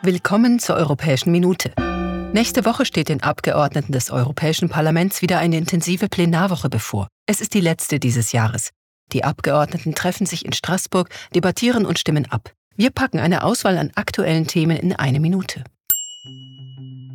Willkommen 0.00 0.60
zur 0.60 0.76
Europäischen 0.76 1.32
Minute. 1.32 1.72
Nächste 2.32 2.64
Woche 2.64 2.86
steht 2.86 3.08
den 3.08 3.20
Abgeordneten 3.20 3.90
des 3.90 4.12
Europäischen 4.12 4.68
Parlaments 4.68 5.22
wieder 5.22 5.40
eine 5.40 5.56
intensive 5.56 6.08
Plenarwoche 6.08 6.68
bevor. 6.68 7.08
Es 7.26 7.40
ist 7.40 7.52
die 7.52 7.60
letzte 7.60 7.98
dieses 7.98 8.30
Jahres. 8.30 8.70
Die 9.12 9.24
Abgeordneten 9.24 9.96
treffen 9.96 10.24
sich 10.24 10.44
in 10.44 10.52
Straßburg, 10.52 11.08
debattieren 11.34 11.84
und 11.84 11.98
stimmen 11.98 12.26
ab. 12.30 12.52
Wir 12.76 12.90
packen 12.90 13.18
eine 13.18 13.42
Auswahl 13.42 13.76
an 13.76 13.90
aktuellen 13.96 14.46
Themen 14.46 14.76
in 14.76 14.92
eine 14.92 15.18
Minute. 15.18 15.64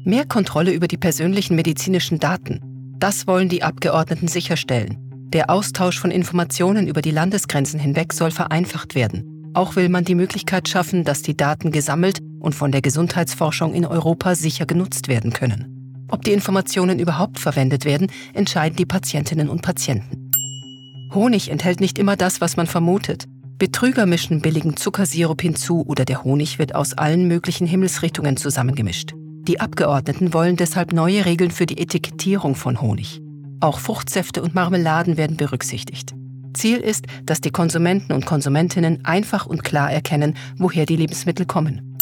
Mehr 0.03 0.25
Kontrolle 0.27 0.73
über 0.73 0.89
die 0.89 0.97
persönlichen 0.97 1.55
medizinischen 1.55 2.19
Daten. 2.19 2.59
Das 2.99 3.27
wollen 3.27 3.47
die 3.47 3.63
Abgeordneten 3.63 4.27
sicherstellen. 4.27 4.97
Der 5.31 5.49
Austausch 5.49 5.99
von 5.99 6.11
Informationen 6.11 6.87
über 6.87 7.01
die 7.01 7.11
Landesgrenzen 7.11 7.79
hinweg 7.79 8.11
soll 8.11 8.31
vereinfacht 8.31 8.93
werden. 8.93 9.51
Auch 9.55 9.75
will 9.75 9.87
man 9.87 10.03
die 10.03 10.15
Möglichkeit 10.15 10.67
schaffen, 10.67 11.05
dass 11.05 11.21
die 11.21 11.37
Daten 11.37 11.71
gesammelt 11.71 12.19
und 12.43 12.53
von 12.53 12.71
der 12.71 12.81
Gesundheitsforschung 12.81 13.73
in 13.73 13.85
Europa 13.85 14.35
sicher 14.35 14.65
genutzt 14.65 15.07
werden 15.07 15.33
können. 15.33 16.05
Ob 16.09 16.23
die 16.23 16.33
Informationen 16.33 16.99
überhaupt 16.99 17.39
verwendet 17.39 17.85
werden, 17.85 18.11
entscheiden 18.33 18.75
die 18.75 18.85
Patientinnen 18.85 19.49
und 19.49 19.63
Patienten. 19.63 20.29
Honig 21.13 21.49
enthält 21.49 21.79
nicht 21.79 21.97
immer 21.97 22.15
das, 22.15 22.41
was 22.41 22.57
man 22.57 22.67
vermutet. 22.67 23.25
Betrüger 23.57 24.05
mischen 24.05 24.41
billigen 24.41 24.75
Zuckersirup 24.75 25.41
hinzu 25.41 25.83
oder 25.87 26.05
der 26.05 26.23
Honig 26.23 26.59
wird 26.59 26.75
aus 26.75 26.93
allen 26.93 27.27
möglichen 27.27 27.65
Himmelsrichtungen 27.65 28.35
zusammengemischt. 28.35 29.13
Die 29.47 29.59
Abgeordneten 29.59 30.33
wollen 30.33 30.57
deshalb 30.57 30.91
neue 30.91 31.25
Regeln 31.25 31.51
für 31.51 31.65
die 31.65 31.77
Etikettierung 31.77 32.55
von 32.55 32.81
Honig. 32.81 33.21
Auch 33.61 33.79
Fruchtsäfte 33.79 34.41
und 34.41 34.53
Marmeladen 34.53 35.17
werden 35.17 35.37
berücksichtigt. 35.37 36.13
Ziel 36.53 36.77
ist, 36.77 37.05
dass 37.25 37.41
die 37.41 37.51
Konsumenten 37.51 38.13
und 38.13 38.25
Konsumentinnen 38.25 39.05
einfach 39.05 39.45
und 39.45 39.63
klar 39.63 39.91
erkennen, 39.91 40.35
woher 40.57 40.85
die 40.85 40.95
Lebensmittel 40.95 41.45
kommen. 41.45 41.92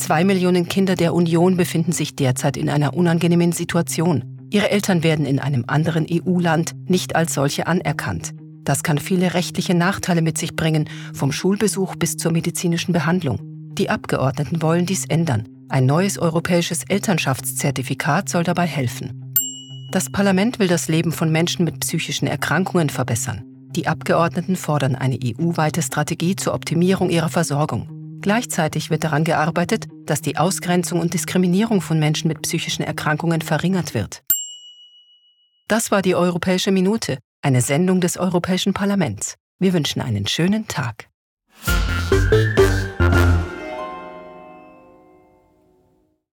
Zwei 0.00 0.24
Millionen 0.24 0.66
Kinder 0.66 0.94
der 0.94 1.12
Union 1.12 1.58
befinden 1.58 1.92
sich 1.92 2.16
derzeit 2.16 2.56
in 2.56 2.70
einer 2.70 2.94
unangenehmen 2.94 3.52
Situation. 3.52 4.24
Ihre 4.50 4.70
Eltern 4.70 5.02
werden 5.02 5.26
in 5.26 5.38
einem 5.38 5.64
anderen 5.66 6.06
EU-Land 6.10 6.72
nicht 6.88 7.14
als 7.16 7.34
solche 7.34 7.66
anerkannt. 7.66 8.32
Das 8.64 8.82
kann 8.82 8.96
viele 8.96 9.34
rechtliche 9.34 9.74
Nachteile 9.74 10.22
mit 10.22 10.38
sich 10.38 10.56
bringen, 10.56 10.88
vom 11.12 11.32
Schulbesuch 11.32 11.96
bis 11.96 12.16
zur 12.16 12.32
medizinischen 12.32 12.94
Behandlung. 12.94 13.40
Die 13.74 13.90
Abgeordneten 13.90 14.62
wollen 14.62 14.86
dies 14.86 15.04
ändern. 15.04 15.46
Ein 15.68 15.84
neues 15.84 16.18
europäisches 16.18 16.82
Elternschaftszertifikat 16.88 18.30
soll 18.30 18.42
dabei 18.42 18.66
helfen. 18.66 19.34
Das 19.92 20.10
Parlament 20.10 20.58
will 20.58 20.68
das 20.68 20.88
Leben 20.88 21.12
von 21.12 21.30
Menschen 21.30 21.66
mit 21.66 21.78
psychischen 21.80 22.26
Erkrankungen 22.26 22.88
verbessern. 22.88 23.44
Die 23.76 23.86
Abgeordneten 23.86 24.56
fordern 24.56 24.96
eine 24.96 25.18
EU-weite 25.22 25.82
Strategie 25.82 26.36
zur 26.36 26.54
Optimierung 26.54 27.10
ihrer 27.10 27.28
Versorgung. 27.28 27.99
Gleichzeitig 28.20 28.90
wird 28.90 29.04
daran 29.04 29.24
gearbeitet, 29.24 29.86
dass 30.04 30.20
die 30.20 30.36
Ausgrenzung 30.36 31.00
und 31.00 31.14
Diskriminierung 31.14 31.80
von 31.80 31.98
Menschen 31.98 32.28
mit 32.28 32.42
psychischen 32.42 32.82
Erkrankungen 32.82 33.40
verringert 33.40 33.94
wird. 33.94 34.22
Das 35.68 35.90
war 35.90 36.02
die 36.02 36.14
Europäische 36.14 36.72
Minute, 36.72 37.18
eine 37.42 37.60
Sendung 37.60 38.00
des 38.00 38.16
Europäischen 38.16 38.74
Parlaments. 38.74 39.36
Wir 39.58 39.72
wünschen 39.72 40.02
einen 40.02 40.26
schönen 40.26 40.66
Tag. 40.68 41.09